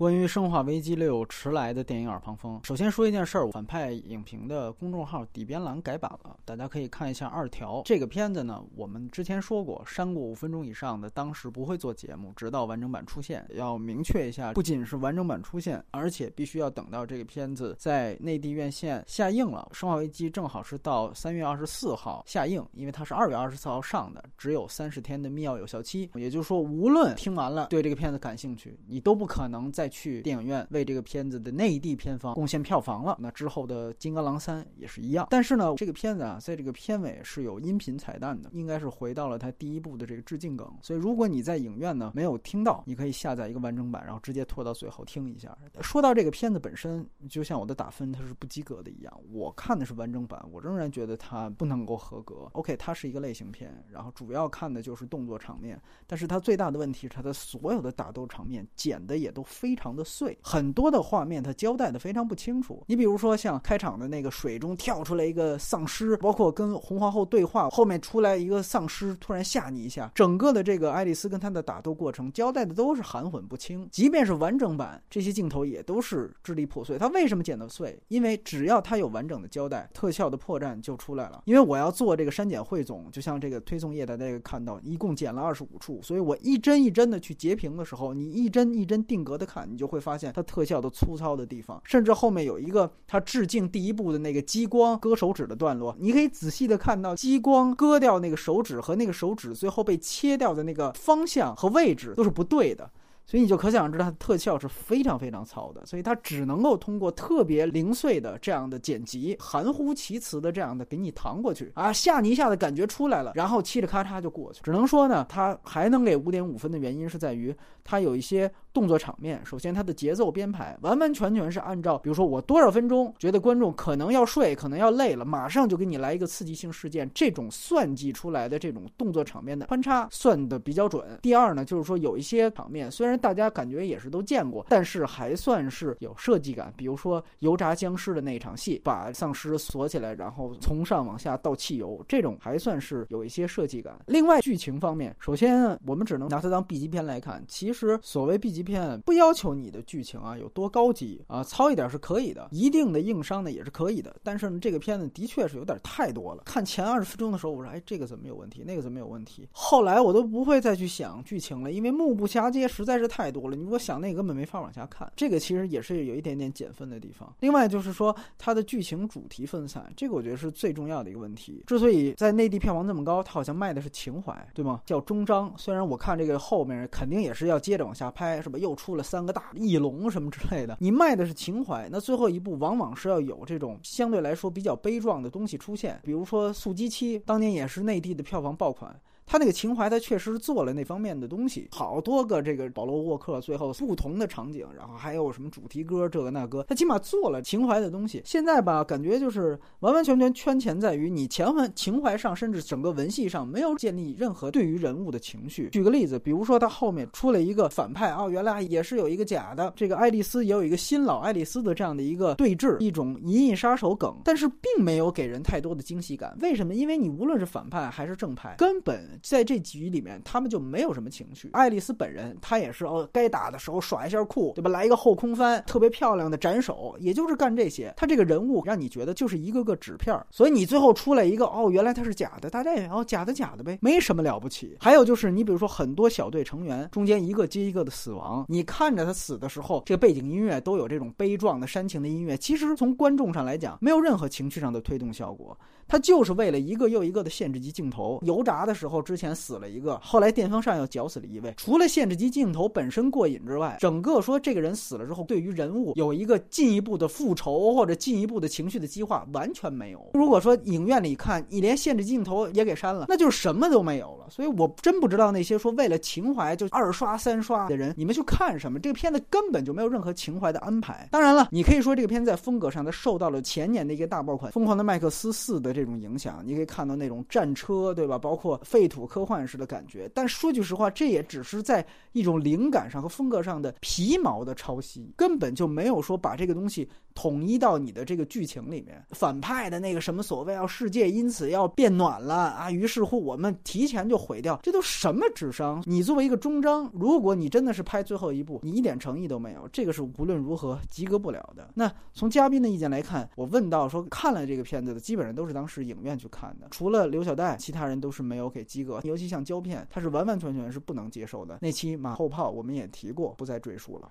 [0.00, 7.82] 关于《生化危机六》迟来的电影耳旁风，首先说一件事儿：反派影评的公众号底边栏改版了，大家可以看一下二条。
[7.84, 13.46] 这个片子呢，我们之前说过，删过五分钟以上的，当时不会做节目，直到完整版出现。
[13.50, 19.68] 要明确一下，不仅是完整版出现，而且必须要等到这个片子在内地院线下映了。
[19.76, 26.08] 《生化危机》正好是到三月二十四号下映，因为它是二月二十四号上的，只有三十天的密钥有效期。
[26.14, 29.89] 也就是说，无论听完了对这个片子感兴趣，你都不可能再。
[29.90, 33.16] 去电影院为这个片子的内地片方贡献票房了。
[33.20, 35.26] 那之后的《金刚狼三》也是一样。
[35.28, 40.72] 但是呢，这个片子啊，在这个片尾是有音频彩蛋的，应该是回到了它第一部的这个致敬梗。
[40.80, 45.56] 所以如果你在影院呢没有听到，你可以下载一个完整版，然后直接拖到最后听一下。
[45.82, 52.48] 说到这个片子本身，就像我的打分它是不及格的一样，我看的是完整版，我仍然觉得它不能够合格。
[52.52, 59.79] OK，它是一个类型片，然后主要看的就是动作场面，但是它最大的问题是它的所有的打斗场面剪的也都非常。
[59.80, 62.84] 非常的碎，很多的画面它交代的非常不清楚。
[62.86, 73.88] 你比如说像开场的那个水中跳出来一个丧尸，包括跟红皇后对话，后面出来一个丧尸突然吓你一下，整个的这个爱丽丝跟他的打斗过程交代的都是含混不清。
[73.90, 76.98] 即便是完整版，这些镜头也都是支离破碎。
[76.98, 77.98] 它为什么剪得碎？
[78.08, 81.40] 因为只要它有完整的交代，特效的破绽就出来了。
[81.46, 89.59] 因为我要做这个删减汇总，就像这个推送页大家看到，一共剪了二十五处，所以我一帧一帧的去截屏的时候，你一帧一帧定格的看。
[89.68, 102.90] 你就会发现它特效的粗糙的地方，甚至后面有一个它致敬第一部的那个激光割手指的段落，你可以仔细的看到激光割掉那个手指和那个手指最后被切掉的那个方向和位置都是不对的。
[103.30, 114.60] 所以你就可想而知，它的特效是非常非常糙的，所以它只能够通过特别零碎的这样的剪辑，含糊其辞的这样的给你搪过去啊，吓你一下的感觉出来了，然后嘁哩咔嚓就过去。
[114.64, 131.16] 只能说呢，它还能给五点五分的原因是在于它有一些动作场面，首先它的节奏编排完完全全是按照，比如说我多少分钟觉得观众可能要睡，可能要累了，马上就给你来一个刺激性事件，这种算计出来的这种动作场面的穿插算的比较准。
[131.22, 133.19] 第二呢，就是说有一些场面虽然。
[133.20, 136.72] 大家感觉也是都见过，但是还算是有设计感。
[136.76, 143.98] 比如说油炸僵尸的那一场戏，把丧尸锁起来，然后从上往下倒汽油，这种还算是有一些设计感。
[144.06, 147.44] 另外，剧情方面，首先我们只能拿它当 B 级片来看。
[147.46, 154.14] 其实所谓 B 级片，不要求你的剧情啊有多高级啊，糙一点是可以的，一定的硬伤呢也是可以的。
[154.22, 156.42] 但是呢，这个片子的确是有点太多了。
[156.44, 158.62] 看前二十分钟的时候，我说哎，这个怎么有问题？
[158.66, 159.48] 那个怎么有问题？
[159.52, 163.10] 后来我都不会再去想剧情了，因为目不暇接，实在是。
[163.10, 165.12] 太多了，你如果想那个根本没法往下看。
[165.16, 167.34] 这个其实也是有一点点减分的地方。
[167.40, 171.64] 另外就是说它的剧情主题分散，这个我觉得是最重要的一个问题。
[171.66, 174.80] 之所以在内地票房这么高，它好像卖的是情怀，对吗？
[174.86, 175.52] 叫终章。
[175.56, 178.56] 虽然我看这个后面肯定也是要接着往下拍，是吧？
[178.56, 185.98] 又出了三个大翼龙什么之类的，你卖的是情怀，那最后一部往往是要有这种相对来说比较悲壮的东西出现。
[186.04, 188.94] 比如说《速激七》，当年也是内地的票房爆款。
[189.30, 198.20] 他那个情怀，他确实做了那方面的东西，好多个这个保罗沃克最后不同的场景，然后还有什么主题歌这个那个，他起码做了情怀的东西。
[198.24, 205.68] 现在吧，感觉就是完完全全圈钱在于你前文情怀上，甚至整个文戏上没有建立任何对于人物的情绪。
[205.70, 216.36] 举个例子，比如说他后面出了一个反派哦，原来也是有一个假的，这个爱丽丝也有一个新老爱丽丝的这样的一个对峙，一种银翼杀手梗，但是并没有给人太多的惊喜感。
[216.40, 216.74] 为什么？
[216.74, 219.19] 因为你无论是反派还是正派，根本。
[219.22, 221.50] 在这局里面，他们就没有什么情绪。
[221.52, 224.70] 爱丽丝本人，她也是哦，该打的时候耍一下酷，对吧？
[224.70, 227.92] 来一个后空翻，特别漂亮的斩首，也就是干这些。
[227.96, 234.76] 他这个人物让你觉得就是一个个纸片所以你最后出来一个哦，原来他是假的，大家也哦，假的假的呗，没什么了不起。
[234.80, 245.56] 还有就是，你比如说很多小队成员中间一个接一个的死亡，你看着他死的时候，这个背景音乐都有这种悲壮的煽情的音乐，其实从观众上来讲，没有任何情绪上的推动效果。
[245.88, 251.52] 他就是为了一个又一个的限制级镜头，油炸的时候之前死了一个，后来电风扇又绞死了一位。
[251.56, 260.10] 除了限制级镜头本身过瘾之外，整个说这个人死了之后，对于人物有一个进一步的复仇或者进一步的情绪的激化，完全没有。
[260.14, 264.26] 如果说影院里看，你连限制镜头也给删了，那就是什么都没有了。
[264.30, 268.78] 所以我真不知道那些说为了情怀就二刷三刷的人，你们去看什么？
[268.78, 271.08] 这个片子根本就没有任何情怀的安排。
[271.10, 275.80] 当然了，你可以说这个片子在风格上，它受到了前年的一个大爆款《疯狂的麦克斯四》的这。
[275.80, 278.18] 这种影响，你可以看到那种战车，对吧？
[278.18, 280.10] 包括废土科幻式的感觉。
[280.14, 286.88] 但说句实话，这也只是在一种灵感上和风格上的皮毛的抄袭，根本就没有说把这个东西。
[287.20, 289.04] 统一到你的这个剧情里面。
[289.10, 295.82] 反派的那个什么所谓要世界因此要变暖了啊，于是乎我们提前就毁掉，这都什么智商？
[295.84, 301.68] 你作为一个终章，如果你真的是拍最后一部，你一点诚意都没有，这个是无论如何及格不了的。
[301.74, 309.00] 那从嘉宾的意见来看，我问到说看了这个片子的，基本上都是当时影院去看的，除了刘晓岱，其他人都是没有给及格。
[309.04, 311.58] 尤其像胶片，他是完完全全是不能接受的。
[311.60, 314.10] 那期马后炮我们也提过，不再赘述了。